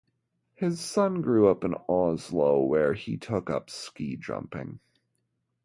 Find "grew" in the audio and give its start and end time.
1.21-1.47